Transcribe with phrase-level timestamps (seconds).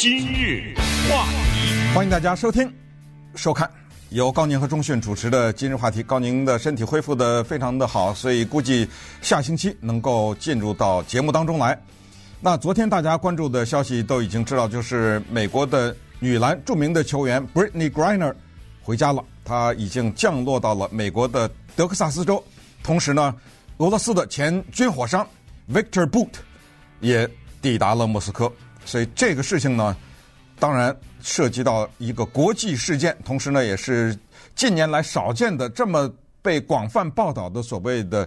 [0.00, 0.76] 今日
[1.10, 2.72] 话题，欢迎大家收听、
[3.34, 3.68] 收看
[4.10, 6.04] 由高宁和钟讯主持的《今日话题》。
[6.06, 8.88] 高宁的身体恢复得非常的好，所以估计
[9.20, 11.76] 下星期能够进入到节目当中来。
[12.40, 18.32] 那昨天大家关注的消息都已经知道，就是美国的女篮著名的球员 Brittany Griner
[18.80, 22.40] 回家了，她已经降落到了美国的德克萨斯州。
[22.84, 23.34] 同时呢，
[23.78, 25.26] 俄罗斯的前军火商
[25.68, 26.34] Victor Boot
[27.00, 27.28] 也
[27.60, 28.48] 抵达了莫斯科。
[28.88, 29.94] 所以这个事情呢，
[30.58, 34.18] 当然涉及到一个国际事件，同时呢，也是
[34.56, 38.26] 近年来少见的这么被广泛报道的所谓的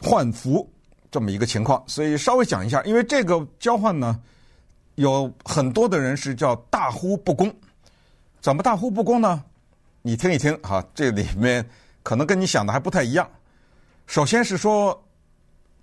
[0.00, 0.66] 换服
[1.10, 1.84] 这么一个情况。
[1.86, 4.18] 所以稍微讲一下，因为这个交换呢，
[4.94, 7.54] 有很多的人是叫大呼不公。
[8.40, 9.44] 怎么大呼不公呢？
[10.00, 11.62] 你听一听哈，这里面
[12.02, 13.30] 可能跟你想的还不太一样。
[14.06, 15.04] 首先是说，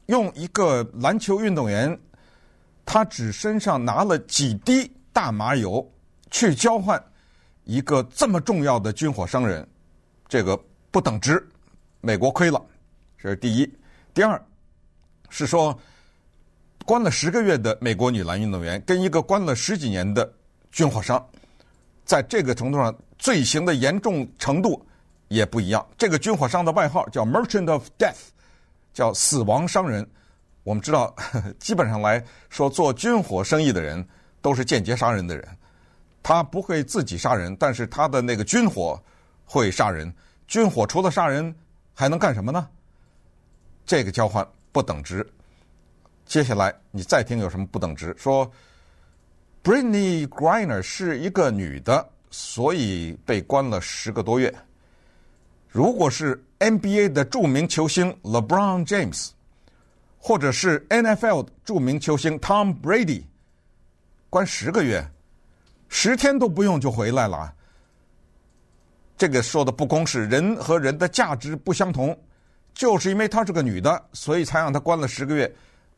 [0.08, 1.96] 用一个篮球运动员。
[2.86, 5.90] 他只身上拿了几滴大麻油，
[6.30, 7.02] 去交换
[7.64, 9.68] 一个这么重要的军火商人，
[10.28, 10.60] 这个
[10.92, 11.44] 不等值，
[12.02, 12.64] 美国亏了，
[13.18, 13.74] 这是第一。
[14.14, 14.40] 第二
[15.30, 15.78] 是说，
[16.86, 20.32] 关了十个月的美国女篮运动员，跟一个关了十几年的
[20.72, 21.26] 军火商，
[22.06, 24.86] 在这个程度上罪行的严重程度
[25.30, 25.84] 也不一样。
[25.98, 28.28] 这个军火商的外号叫 Merchant of Death，
[28.94, 30.08] 叫死亡商人。
[30.64, 31.14] 我们知道，
[31.60, 34.06] 基本上来说，做军火生意的人
[34.42, 35.46] 都是间接杀人的人。
[36.22, 38.98] 他不会自己杀人，但是他的那个军火
[39.44, 40.14] 会杀人。
[40.48, 41.54] 军火除了杀人，
[41.94, 42.68] 还能干什么呢？
[43.86, 45.28] 这个交换不等值。
[46.26, 48.16] 接下来你再听有什么不等值？
[48.18, 48.50] 说
[49.62, 54.54] ，Britney Griner 是一个女的，所以被关了十个多月。
[55.68, 59.32] 如果是 NBA 的著名球星 LeBron James。
[60.26, 63.26] 或者是 NFL 著名球星 Tom Brady，
[64.30, 65.06] 关十个月，
[65.90, 67.54] 十天都不用就回来了。
[69.18, 72.18] 这个说的不公是人和人的价值不相同，
[72.74, 75.54] 就是因为她是个女的，所以才让她关了十个月。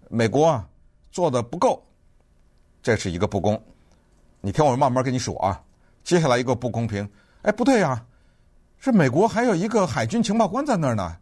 [0.09, 0.67] 美国啊，
[1.11, 1.85] 做的不够，
[2.81, 3.63] 这是一个不公。
[4.41, 5.61] 你听我慢慢跟你数啊。
[6.03, 7.07] 接下来一个不公平，
[7.43, 8.03] 哎，不对呀，
[8.79, 11.15] 是美国还有一个海军情报官在那儿呢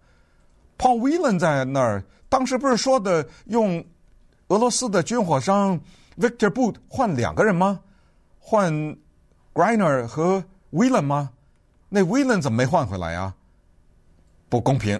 [0.78, 2.02] ，Paul Whelan 在那儿。
[2.34, 3.86] 当时不是说的用
[4.48, 5.80] 俄罗斯的军火商
[6.18, 7.80] Victor Boot 换两个人吗？
[8.40, 8.74] 换
[9.54, 11.30] Griner 和 Whelan 吗？
[11.90, 13.36] 那 Whelan 怎么没换回来呀？
[14.50, 15.00] 不公平，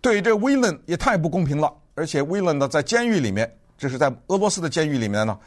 [0.00, 1.70] 对这 Whelan 也太不公平了。
[1.94, 5.38] 而且 Whelan 呢，在监狱里面，这是在俄罗斯的监狱里面呢，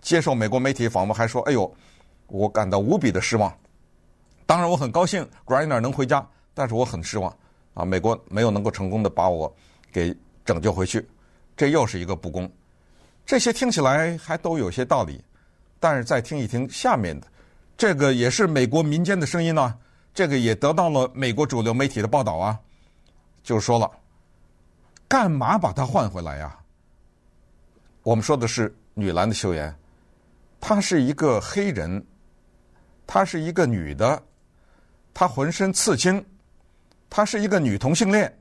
[0.00, 1.72] 接受美国媒体访问，还说：“哎呦，
[2.26, 3.56] 我感到无比的失望。
[4.46, 7.32] 当然，我很高兴 Griner 能回家，但是我很失望
[7.72, 9.54] 啊，美国没有能够成功的把我
[9.92, 10.12] 给。”
[10.44, 11.08] 拯救回去，
[11.56, 12.50] 这又是一个不公。
[13.24, 15.22] 这些听起来还都有些道理，
[15.78, 17.26] 但是再听一听下面的，
[17.76, 19.78] 这个也是美国民间的声音呢、
[20.12, 22.58] 这个也得到了美国主流媒体的报道啊，
[23.44, 23.88] 就说了，
[25.06, 26.58] 干嘛把他换回来呀？
[28.02, 29.72] 我们说的是女篮的球员，
[30.60, 32.04] 她是一个黑人，
[33.06, 34.20] 她是一个女的，
[35.14, 36.24] 她浑身刺青，
[37.08, 38.36] 她是一个女同性恋，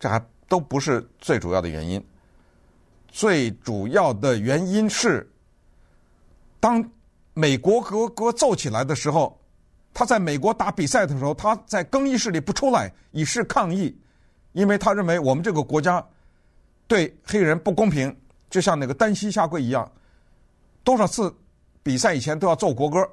[0.00, 0.18] 这还。
[0.48, 2.04] 都不是最主要的原因，
[3.08, 5.28] 最主要的原因是，
[6.60, 6.88] 当
[7.34, 9.36] 美国国歌奏起来的时候，
[9.92, 13.96] 他在美国打比赛的时候，他在更衣室里不出来以示抗议，
[14.52, 16.04] 因为他认为我们这个国家
[16.86, 18.16] 对黑人不公平，
[18.48, 19.90] 就像那个单膝下跪一样，
[20.84, 21.34] 多少次
[21.82, 23.08] 比赛以前都要奏国歌，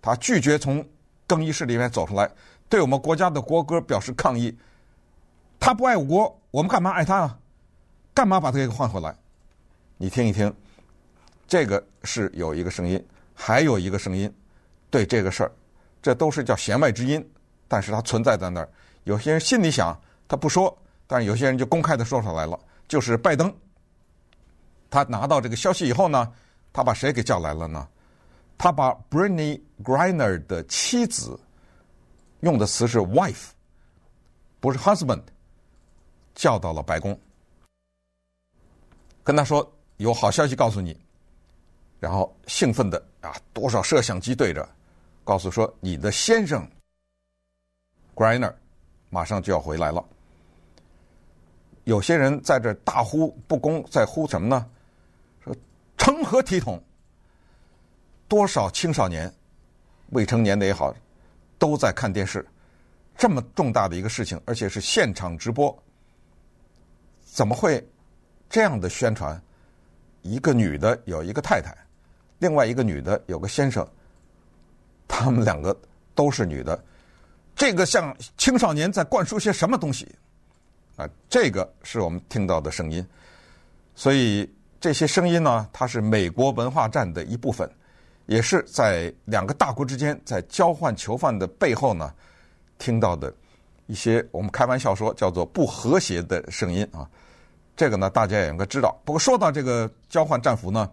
[0.00, 0.84] 他拒绝从
[1.28, 2.28] 更衣室里面走出来，
[2.68, 4.52] 对我们国家的国歌表示抗议，
[5.60, 6.41] 他不爱国。
[6.52, 7.38] 我们干嘛爱他啊？
[8.14, 9.16] 干嘛把他给换回来？
[9.96, 10.54] 你听一听，
[11.48, 13.02] 这个是有一个声音，
[13.34, 14.30] 还有一个声音，
[14.90, 15.52] 对这个事儿，
[16.02, 17.26] 这都是叫弦外之音，
[17.66, 18.68] 但是它存在在那儿。
[19.04, 19.98] 有些人心里想
[20.28, 20.76] 他不说，
[21.06, 22.60] 但是有些人就公开的说出来了。
[22.86, 23.50] 就是拜登，
[24.90, 26.30] 他拿到这个消息以后呢，
[26.70, 27.88] 他把谁给叫来了呢？
[28.58, 31.40] 他把 Brittney Griner 的妻子，
[32.40, 33.46] 用的词是 wife，
[34.60, 35.22] 不是 husband。
[36.34, 37.18] 叫到了白宫，
[39.22, 40.98] 跟他说有好消息告诉你，
[42.00, 44.68] 然后兴奋的啊，多少摄像机对着，
[45.24, 46.68] 告诉说你的先生
[48.14, 48.54] Griner
[49.10, 50.04] 马上就要回来了。
[51.84, 54.70] 有些人在这大呼不公，在呼什么呢？
[55.44, 55.54] 说
[55.96, 56.82] 成何体统？
[58.28, 59.32] 多少青少年、
[60.10, 60.94] 未成年的也好，
[61.58, 62.46] 都在看电视，
[63.16, 65.76] 这么重大的一个事情，而且是现场直播。
[67.32, 67.82] 怎么会
[68.50, 69.40] 这样的宣传？
[70.20, 71.74] 一个女的有一个太太，
[72.40, 73.88] 另外一个女的有个先生，
[75.08, 75.74] 他们两个
[76.14, 76.84] 都是女的，
[77.56, 80.06] 这个向青少年在灌输些什么东西？
[80.96, 83.04] 啊，这个是我们听到的声音。
[83.94, 87.68] 所以这些声音呢，它是美国文化战的一部分，
[88.26, 92.12] 也是在两个大国之间在交换囚犯的背后呢
[92.78, 93.32] 听到的
[93.86, 97.08] 一些我们开玩笑说叫做不和谐的声音啊。
[97.74, 99.00] 这个呢，大家也应该知道。
[99.04, 100.90] 不过说到这个交换战俘呢，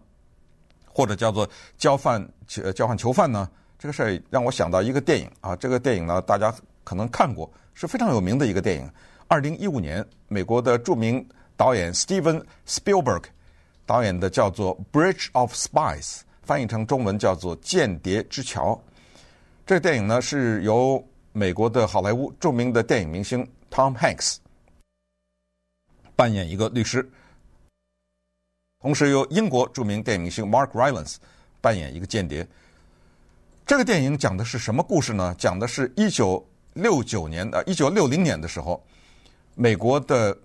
[0.88, 1.48] 或者叫做
[1.78, 2.26] 交换
[2.74, 5.56] 交换囚犯呢，这个事儿让我想到一个电影啊。
[5.56, 6.54] 这个电影呢，大家
[6.84, 8.90] 可能看过，是非常有名的一个电影。
[9.28, 11.24] 二零一五年，美国的著名
[11.56, 13.24] 导演 Steven Spielberg
[13.86, 16.02] 导演的叫做《Bridge of Spies》，
[16.42, 18.74] 翻译成中文叫做《间谍之桥》。
[19.66, 21.04] 这个电影呢，是由
[21.40, 24.40] 美国的好莱坞著名的电影明星 Tom Hanks。
[26.14, 27.10] 扮演一个律师，
[28.82, 31.16] 同时由英国著名电影明星 Mark Rylance
[31.62, 32.46] 扮演一个间谍。
[33.66, 35.34] 这个电影讲的是什么故事呢？
[35.38, 38.86] 讲的是一九六九年的一九六零年的时候，
[39.56, 40.38] 美国的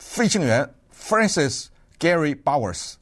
[0.00, 2.96] 飞行员 Francis Gary Bowers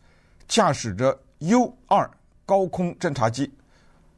[0.46, 2.08] 驾驶着 U 二
[2.46, 3.52] 高空侦察机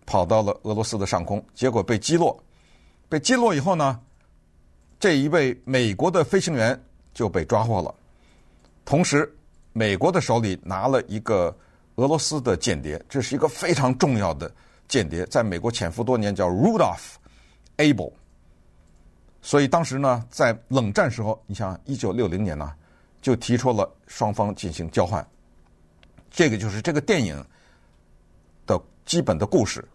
[0.05, 2.39] 跑到了俄罗斯的上空，结果被击落。
[3.13, 4.01] 被击落以后呢，
[4.99, 6.83] 这一位美国的飞行员
[7.13, 7.95] 就被抓获了。
[8.87, 9.31] 同时，
[9.75, 11.55] 美国的手里拿了一个
[11.97, 14.51] 俄罗斯的间谍，这是一个非常重要的
[14.89, 17.17] 间谍，在美国潜伏多年，叫 Rudolph
[17.77, 18.11] Abel。
[19.43, 22.73] 所以当时呢，在冷战时候，你想一九六零年呢，
[23.21, 25.23] 就提出了双方进行交换。
[26.31, 27.45] 这个就是这个电影
[28.67, 29.87] 的基本的故事。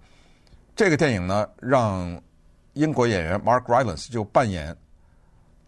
[0.75, 2.21] 这个电影呢，让
[2.77, 4.75] 英国演员 Mark Rylance 就扮演。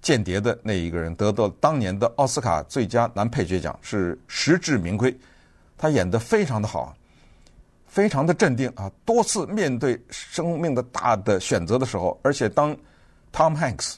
[0.02, 5.14] 间谍的那一个人得到当年的奥斯卡最佳男配角奖，是实至名归。
[5.78, 6.96] 他演得非常的好，
[7.86, 8.90] 非常的镇定啊！
[9.04, 12.74] 多次面对生命的大的选择的时候，而且当
[13.34, 13.96] Tom Hanks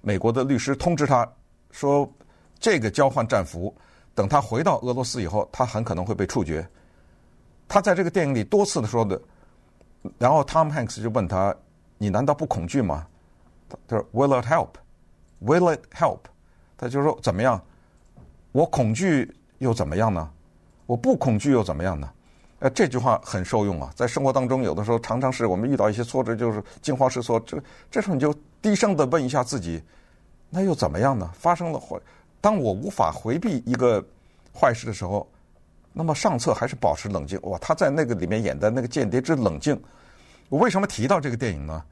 [0.00, 1.28] 美国的律师通知他
[1.72, 2.08] 说，
[2.60, 3.74] 这个交换战俘
[4.14, 6.64] 等他回到俄罗斯以后，他很可能会被处决。
[7.66, 9.20] 他在这个电影里多次的说的，
[10.18, 11.52] 然后 Tom Hanks 就问他
[12.02, 13.06] ：“你难道不恐惧吗？”
[13.86, 14.70] 他说：“Will it help？”
[15.40, 16.18] Will it help？
[16.76, 17.62] 他就说怎么样？
[18.50, 20.28] 我恐惧又怎么样呢？
[20.86, 22.10] 我不恐惧又怎么样呢？
[22.58, 27.40] 呃，这句话很受用啊，在生活当中，有的时候常常是我们遇到一些挫折，就是惊慌失措。
[27.40, 29.82] 这这时候你就低声的问一下自己，
[30.50, 31.30] 那又怎么样呢？
[31.34, 31.96] 发生了坏，
[32.40, 34.04] 当我无法回避一个
[34.52, 35.26] 坏事的时候，
[35.92, 37.38] 那么上策还是保持冷静。
[37.42, 39.80] 哇，他在那个里面演的那个间谍之冷静。
[40.52, 41.82] 我为什么提到这个电影呢？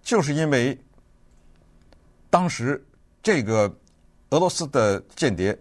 [0.00, 0.80] 就是因为
[2.30, 2.80] 当时。
[3.24, 3.74] 这个
[4.28, 5.58] 俄罗斯的间谍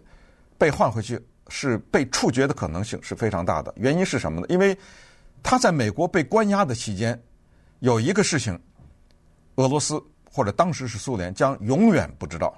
[0.57, 1.17] 被换回去
[1.47, 3.73] 是被处决的可能性是非常大的。
[3.77, 4.47] 原因是什么呢？
[4.49, 4.77] 因为
[5.41, 7.17] 他在美国被关押的期间，
[7.79, 8.59] 有一个事情，
[9.55, 9.97] 俄罗斯
[10.29, 12.53] 或者当时是苏联将永远不知道，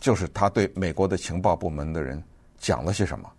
[0.00, 2.20] 就是他对美国的情报部门的人
[2.58, 3.32] 讲了些什么。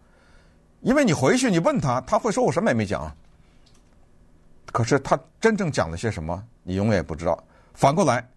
[0.79, 3.13] 因为你回去你问他，他会说我什么也没讲。
[4.71, 7.41] 可是他真正讲了些什么，你永远也不知道。
[7.73, 8.27] 反过来。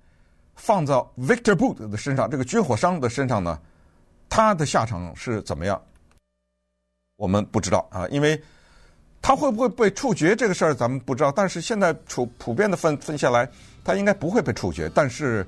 [0.60, 3.56] 放到 Victor Boot 的身上，这个军火商的身上呢，
[4.28, 5.80] 他的下场是怎么样？
[7.14, 8.42] 我们不知道啊，因为
[9.22, 11.30] 他会不会被处决这个事儿咱们不知道。
[11.30, 13.48] 但是现在普普遍的分分下来，
[13.84, 14.90] 他应该不会被处决。
[14.92, 15.46] 但是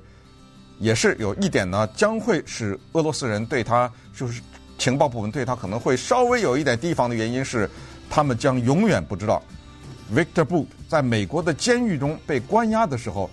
[0.79, 4.41] 也是有一点呢，将会使俄罗斯人对他，就是
[4.77, 7.69] 情报部门对他可能会稍微有一点提防的原因是，
[8.09, 9.43] 他们将永远不知道
[10.13, 13.29] Victor Boot 在美国的监狱中被关押的时候。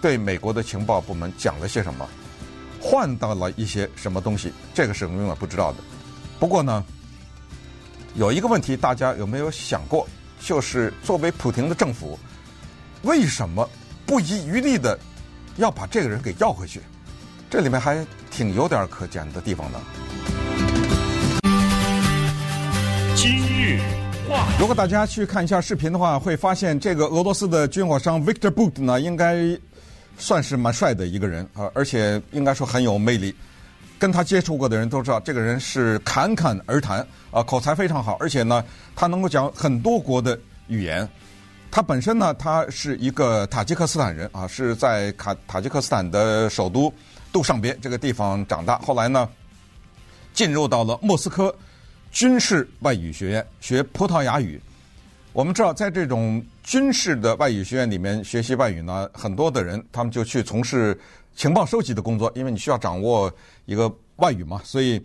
[0.00, 2.08] 对美国的情报部门讲了些什么，
[2.80, 5.78] 换到了一些什么东西，这个是我们永远不知道的。
[6.38, 6.84] 不过呢，
[8.14, 10.08] 有一个问题，大家有没有想过？
[10.38, 12.16] 就是作为普京的政府，
[13.02, 13.68] 为什么
[14.06, 14.96] 不遗余力的
[15.56, 16.80] 要把这个人给要回去？
[17.50, 19.80] 这里面还挺有点可讲的地方的。
[23.16, 23.80] 今日，
[24.58, 29.58] 如果大家去看一下视频的话，会发现这个俄罗斯的军火商 Victor Bout 呢，应该。
[30.20, 33.32] 算是蛮帅的一个人啊，而且应该说很有魅力。
[34.00, 38.64] 跟他接触过的人都知道，这个人是侃侃而谈啊，口才非常好，而且呢，
[38.96, 41.08] 他能够讲很多国的语言。
[41.70, 46.92] 他本身呢，他是一个塔吉克斯坦人啊，是在卡塔吉克斯坦的首都
[47.32, 48.76] 杜尚别这个地方长大。
[48.80, 49.28] 后来呢，
[50.34, 51.54] 进入到了莫斯科
[52.10, 54.60] 军事外语学院学葡萄牙语。
[55.32, 60.98] 我们知道，在这种军事的外语学院里面学习外语呢，很多的人他们就去从事
[61.36, 63.32] 情报收集的工作，因为你需要掌握
[63.66, 64.60] 一个外语嘛。
[64.64, 65.00] 所以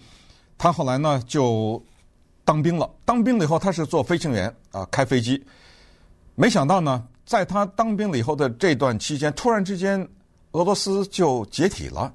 [0.58, 1.84] 他后来呢就
[2.44, 2.90] 当兵了。
[3.06, 5.44] 当兵了以后，他是做飞行员啊，开飞机。
[6.36, 10.08] 没想到呢，在他当兵了以后的这段期间，突然之间，
[10.54, 12.12] 俄罗斯就解体了。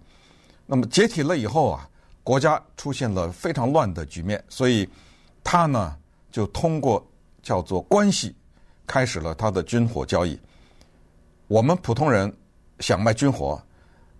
[0.66, 1.88] 那么解体了以后啊，
[2.28, 4.86] 国家出现了非常乱的局面，所以
[5.42, 5.96] 他呢
[6.30, 7.02] 就通过
[7.42, 8.36] 叫做关系，
[8.86, 10.38] 开始了他的军火交易。
[11.46, 12.30] 我们普通人
[12.80, 13.58] 想卖军火，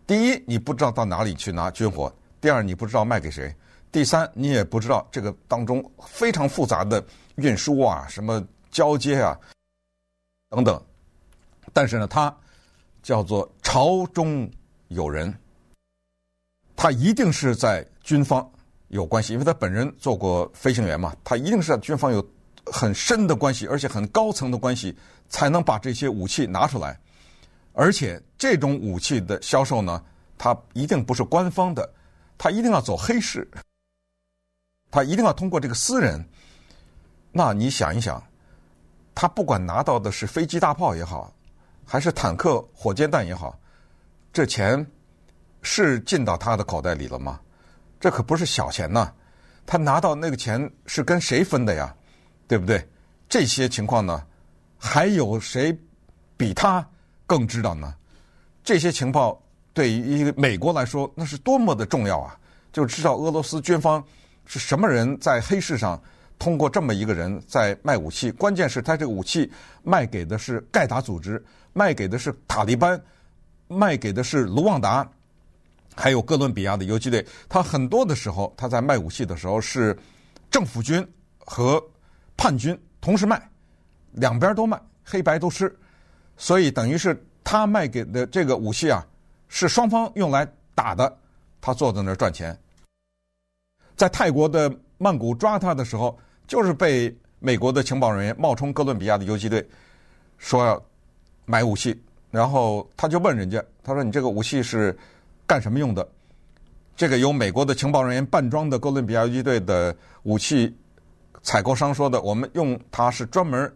[0.07, 2.11] 第一，你不知道到哪里去拿军火；
[2.41, 3.55] 第二，你不知道卖给谁；
[3.93, 9.39] 第三，你也不知道这个当中非常复杂的运输啊、什么交接啊
[10.49, 10.83] 等等。
[11.75, 12.35] 但是呢，他
[13.03, 14.51] 叫做朝中
[14.87, 15.31] 有人，
[16.81, 18.49] 他一定是在军方
[18.87, 22.25] 有关系，因为他本人做过飞行员嘛，他一定是在军方有
[22.67, 24.97] 很深的关系，而且很高层的关系，
[25.29, 26.97] 才能把这些武器拿出来。
[27.73, 30.01] 而且这种武器的销售呢，
[30.39, 31.93] 它一定不是官方的，
[32.39, 33.51] 它一定要走黑市，
[34.89, 36.25] 它一定要通过这个私人。
[37.33, 38.23] 那你想一想，
[39.17, 41.35] 他不管拿到的是飞机大炮也好，
[41.85, 43.59] 还是坦克、火箭弹也好，
[44.33, 44.87] 这钱
[45.63, 47.41] 是进到他的口袋里了吗？
[48.01, 49.13] 这可不是小钱呐！
[49.67, 51.95] 他拿到那个钱是跟谁分的呀？
[52.47, 52.89] 对不对？
[53.29, 54.25] 这些情况呢，
[54.79, 55.77] 还有谁
[56.37, 56.87] 比他？
[57.27, 57.95] 更知道呢，
[58.65, 59.39] 这些情报
[59.75, 62.39] 对于一个美国来说，那是多么的重要啊！
[62.73, 64.03] 就知道俄罗斯军方
[64.47, 66.01] 是什么人在黑市上
[66.39, 72.99] 通过这么一个人在卖武器，关键是他这个武器卖给的是盖达组织，卖给的是塔利班，
[73.67, 75.07] 卖给的是卢旺达，
[75.99, 77.27] 还有哥伦比亚的游击队。
[77.49, 79.99] 他很多的时候，他在卖武器的时候是
[80.49, 81.05] 政府军
[81.39, 81.83] 和
[82.37, 83.51] 叛军同时卖，
[84.13, 85.77] 两边都卖，黑白都吃。
[86.37, 89.05] 所以等于是他卖给的这个武器啊，
[89.49, 91.19] 是双方用来打的，
[91.61, 92.57] 他坐在那儿赚钱。
[93.97, 99.69] 在泰国的曼谷抓他的时候，就是被美国的情报人员冒充哥伦比亚的游击队，
[100.37, 100.81] 说要
[101.45, 102.01] 买武器，
[102.31, 104.97] 然后他就问人家，他说：“你这个武器是
[105.49, 106.09] 干什么用的？”
[106.95, 110.73] 这个由美国的情报人员扮装的哥伦比亚游击队的武器
[111.43, 113.75] 采购商说的：“我们用它是专门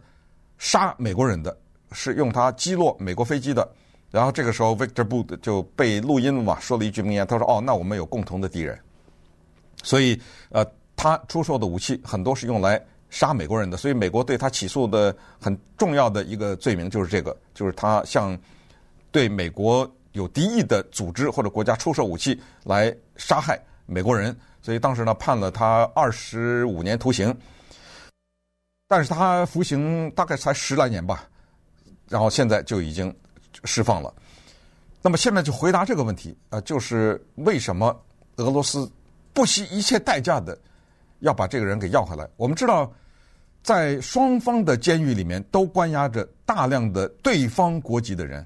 [0.57, 1.57] 杀美国人的。”
[1.95, 3.71] 是用它击落美国飞机的，
[4.09, 8.75] 然后这个时候 Victor Boot 就被录音了嘛，说了一句名言，他说：“哦，那我们有共同的敌人。”
[9.83, 10.65] 所以，呃，
[10.95, 18.35] 他出售的武器很多是用来杀美国人的，所以美国对他起诉的很重要的一个罪名就是这个，就是他向
[19.11, 27.35] 对美国有敌意的组织或者国家出售武器来杀害美国人，所以当时呢判了他二十五年徒刑，
[28.87, 31.27] 但是他服刑大概才十来年吧。
[32.09, 33.13] 然后现在就已经
[33.63, 34.13] 释放了。
[35.01, 37.99] 那么现在就回答这个问题啊，就是为什么
[38.37, 38.89] 俄罗斯
[39.33, 40.57] 不惜一切代价的
[41.19, 42.27] 要把这个人给要回来？
[42.37, 42.91] 我们知道，
[43.63, 48.45] 在双方的监狱里面都关押着大量的对方国籍的人。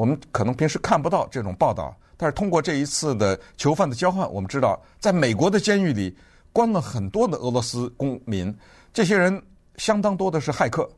[0.00, 6.16] 我们可能平时看不到这种报道，但是通过这一次的囚犯的交换，我们知道，在美国的监狱里
[6.54, 8.56] 关了很多的俄罗斯公民，
[8.94, 9.42] 这些人
[9.76, 10.88] 相当多的是骇客。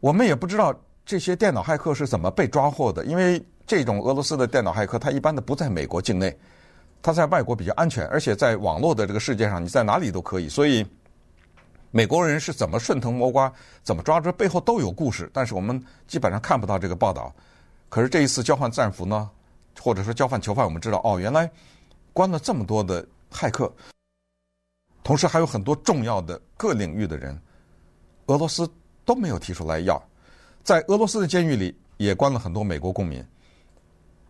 [0.00, 0.74] 我们也不知道。
[1.04, 3.04] 这些电脑骇客是怎么被抓获的？
[3.04, 6.36] 因为这种俄罗斯的电脑骇客，他一般的不在美国境内，
[7.00, 10.48] 他在外国比较安全，而且在网络的这个世界上，你在哪里都可以。
[10.48, 10.84] 所以，
[11.92, 13.52] 美国人是怎么顺藤摸瓜，
[13.84, 15.30] 怎么抓住，背后都有故事。
[15.32, 17.32] 但是我们基本上看不到这个报道。
[17.88, 19.30] 可是这一次交换战俘呢，
[19.80, 21.50] 或者说交换囚犯，我们知道哦，原来
[22.12, 23.72] 关了这么多的骇客，
[25.04, 27.40] 同时还有很多重要的各领域的人，
[28.26, 28.68] 俄罗斯
[29.04, 30.02] 都没有提出来要。
[30.64, 33.24] 在俄罗斯的监狱里也关了很多美国公民。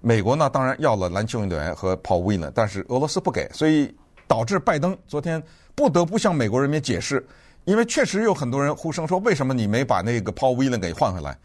[0.03, 3.93] 美国呢，当然要了篮球运动员和 Paul Whelan，但是俄罗斯不给，所以
[4.29, 5.43] 导致拜登昨天
[5.75, 7.27] 不得不向美国人民解释，
[7.65, 11.37] 因为确实有很多人呼声说，为什么你没把那个 Paul Whelan 给换回来？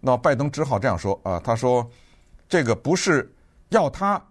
[0.00, 1.88] 那拜登只好这样说啊，他说
[2.48, 3.30] 这个不是
[3.68, 4.22] 要他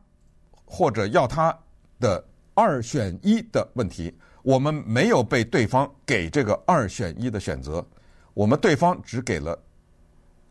[0.65, 1.57] 或者要他
[1.99, 2.23] 的
[2.53, 7.85] 二选一的问题，我们没有被对方给这个二选一的选择，
[8.33, 9.57] 我们对方只给了。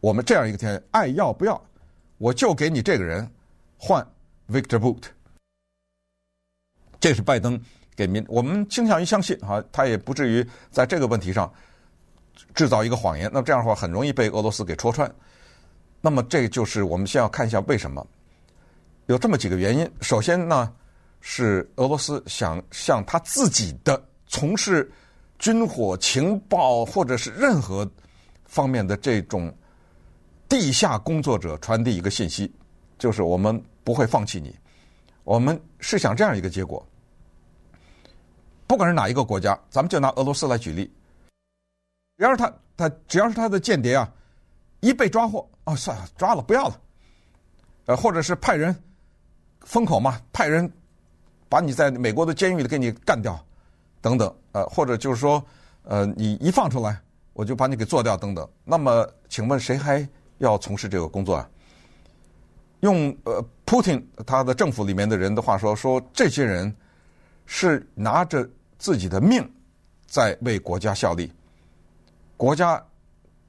[0.00, 1.60] 我们这样一个条件，爱要不要，
[2.18, 3.28] 我就给你这个人
[3.76, 4.06] 换
[4.48, 5.02] Victor Boot。
[7.00, 7.60] 这是拜登
[7.94, 11.52] 给民，我们倾向于相信哈，他也不至于在这个问题上
[12.54, 13.30] 制造一个谎言。
[13.33, 15.11] 那么这样的话，很容易被俄罗斯给戳穿。
[16.00, 18.07] 那么这就是我们先要看一下为什么
[19.07, 19.90] 有这么几个原因。
[20.00, 20.73] 首先呢，
[21.21, 24.90] 是俄罗斯想向他自己的从事
[25.38, 27.90] 军火情报或者是任何
[28.45, 29.54] 方面的这种。
[30.50, 32.50] 地下工作者传递一个信息，
[32.99, 34.59] 就是我们不会放弃你。
[35.23, 36.83] 我们是想这样一个结果。
[38.66, 40.90] 不管是哪一个国家，咱们就拿俄罗斯来举例，
[42.18, 44.12] 只要他他只要是他的间谍啊，
[44.80, 46.80] 一被抓获，哦，算了，抓了不要了，
[47.87, 48.75] 呃，或者是派人
[49.60, 50.68] 封口嘛，派人
[51.48, 53.38] 把你在美国的监狱里给你干掉，
[54.00, 55.40] 等等，呃，或者就是说，
[55.84, 57.00] 呃，你一放出来，
[57.34, 58.48] 我就把你给做掉，等等。
[58.64, 60.06] 那么，请问谁还
[60.38, 61.48] 要从事这个工作啊？
[62.80, 66.75] 用呃，，Putin 他的政府里面的人的话说，说这些人
[67.46, 69.48] 是拿着自己的命
[70.06, 71.32] 在为国家效力，
[72.38, 72.83] 国家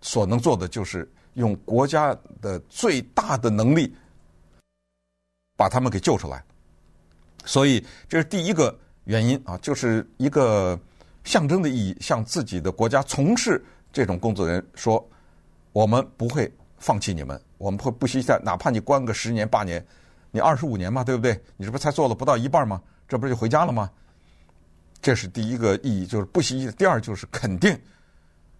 [0.01, 3.95] 所能做的就是用国家的最大的能力
[5.55, 6.43] 把他们给救出来，
[7.45, 10.77] 所以这是第一个原因啊，就是一个
[11.23, 15.07] 象征的意义，向自己的国家从事这种工作的人说，
[15.71, 17.39] 我们不会放弃你们。
[17.57, 19.85] 我们会不惜在，哪怕你关个十年八年，
[20.31, 21.39] 你二十五年嘛，对不对？
[21.57, 22.81] 你这不才做了不到一半吗？
[23.07, 23.91] 这不是就回家了吗？
[25.01, 26.71] 这是第一个意义，就是不惜。
[26.77, 27.77] 第二就是肯定，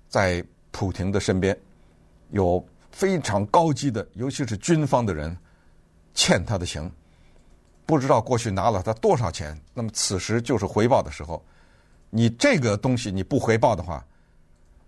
[0.10, 1.58] 在普廷的身边
[2.32, 2.62] 有
[2.92, 5.36] 非常高级的，尤其是军方的人
[6.14, 6.92] 欠他的情，
[7.86, 9.58] 不知道过去拿了他多少钱。
[9.74, 11.42] 那么此时就是回报的时候，
[12.10, 14.04] 你这个东西你不回报的话，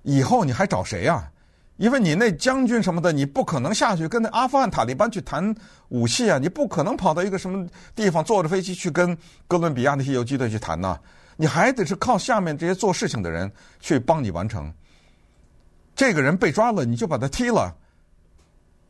[0.01, 1.31] 以后你还找谁呀？
[1.77, 5.55] 因为你那将军什么的，你不可能下去跟那阿富汗塔利班去谈
[5.89, 6.37] 武器啊！
[6.37, 10.99] 你不可能跑到一个什么地方坐着飞机去跟哥伦比亚那些游击队去谈呐！
[11.37, 14.71] 你还得是靠下面这些做事情的人去帮你完成。
[15.95, 17.75] 这个人被抓了，你就把他踢了。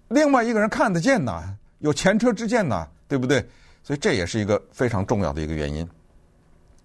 [0.09, 3.45] 另外一个人看得见呐，有前车之鉴呐，对不对？
[3.83, 5.87] 所以这也是一个非常重要的一个原因，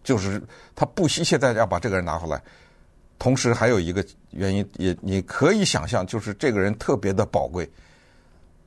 [0.03, 0.43] 就是
[0.75, 2.43] 他不惜现在要把这个人拿回来。
[3.19, 7.71] 同时还有一个原因，也你可以想象，就是这个人特别的宝贵，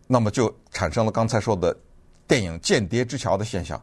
[0.08, 1.76] 那么就产生了刚才说的
[2.28, 3.82] 电影《间谍之桥》的现象。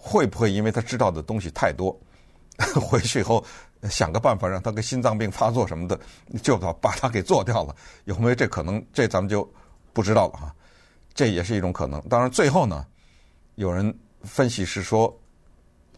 [0.00, 1.94] 会不会因为他知道的东西太多，
[2.80, 3.44] 回去以后
[3.84, 5.98] 想个办法让他个心脏病发作什么的，
[6.42, 7.74] 就把把他给做掉了？
[8.04, 8.84] 有没有这可能？
[8.92, 9.48] 这咱们就
[9.92, 10.54] 不知道了哈。
[11.14, 12.00] 这也是一种可能。
[12.08, 12.86] 当然，最后呢，
[13.56, 15.16] 有人分析是说。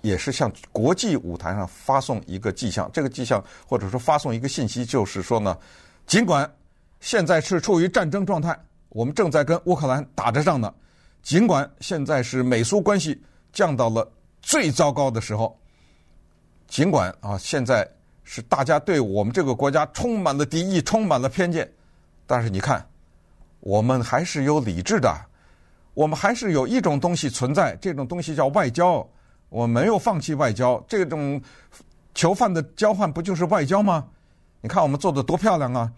[0.03, 5.55] 也是向国际舞台上发送一个迹象，这个迹象或者说发送一个信息，就是说呢，
[6.07, 6.51] 尽管
[7.01, 10.73] 现在是处于战争状态，我们正在跟乌克兰打着仗呢，
[11.23, 15.60] 尽管现在是美苏关系降到了最糟糕的时候，
[16.71, 17.87] 尽管啊现在
[18.23, 21.71] 是大家对我们这个国家充满了敌意，充满了偏见，
[22.29, 22.87] 但是你看，
[23.59, 25.13] 我们还是有理智的，
[25.95, 29.07] 我们还是有一种东西存在，这种东西叫外交。
[29.49, 31.43] 我没有放弃外交，这种
[32.15, 34.07] 囚犯的交换不就是外交吗？
[34.61, 35.91] 你看我们做的多漂亮啊！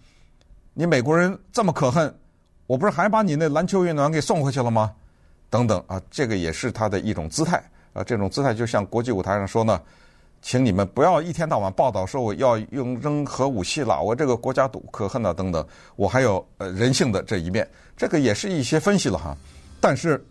[0.73, 2.19] 你美国人这么可恨，
[2.67, 4.91] 我不是还把你那篮球运动员给送回去了吗？
[5.51, 8.03] 等等啊，这个也是他的一种姿态啊。
[8.03, 9.79] 这种姿态就像国际舞台上说呢，
[10.43, 19.35] 请你们不要一天到晚报道说我要用扔核武器了，我这个国家多可恨啊等等，我还有呃人性的这一面，这个也是一些分析了哈，
[19.81, 20.23] 但是。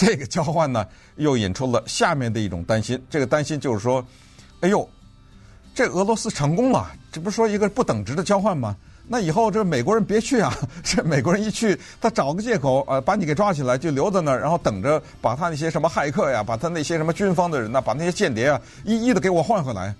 [0.00, 0.86] 这个交换呢，
[1.16, 3.04] 又引出了下面的一种担心。
[3.10, 4.06] 这个担心就是说，
[4.60, 4.88] 哎呦，
[5.74, 8.76] 这俄罗斯成功了，这不是说一个不等值的交换吗？
[9.10, 10.54] 那以后这美国人别去啊！
[10.84, 19.94] 这美国人一去，他找个借口，呃，把你给抓起来，就留在那儿，然后等着把他那些什么骇客呀，把他那些什么军方的人呐，把那些间谍啊，一一的给我换回来。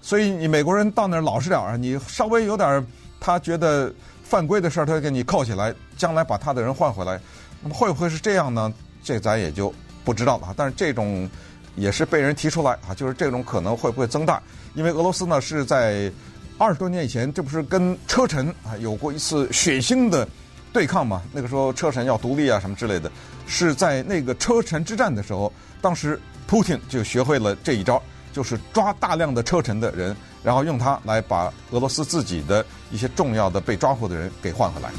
[0.00, 2.86] 所以你美国人到那儿老实点啊，你稍微有点
[3.20, 3.92] 他觉得
[4.24, 7.20] 犯规的事儿，他给你扣起来，将来把他的人换回来。
[7.60, 8.72] 那么会不会是这样呢？
[9.04, 11.28] 这咱也就不知道了，但是这种
[11.74, 14.42] 也是被人提出来啊，就是这种可能会不会增大？
[14.74, 16.10] 因为俄罗斯呢是在
[16.58, 20.26] 二十多年以前，这不是跟车臣啊有过一次血腥的
[20.72, 21.22] 对抗吗？
[21.32, 23.10] 那个时候车臣要独立啊什么之类的，
[23.46, 34.90] 是在那个车臣之战的时候，当时普丁就学会了这一招，就是抓大量的车臣的人，然后用它来把俄罗斯自己的一些重要的被抓获的人给换回来。